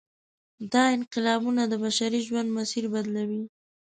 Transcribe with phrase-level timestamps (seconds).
[0.73, 3.43] دا انقلابونه د بشري ژوند مسیر بدلوي.